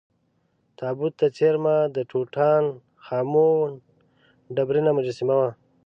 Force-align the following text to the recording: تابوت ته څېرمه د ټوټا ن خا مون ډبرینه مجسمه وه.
تابوت 0.77 1.13
ته 1.19 1.27
څېرمه 1.37 1.75
د 1.95 1.97
ټوټا 2.09 2.51
ن 2.63 2.65
خا 3.03 3.19
مون 3.31 3.69
ډبرینه 4.55 4.91
مجسمه 4.97 5.35
وه. 5.39 5.49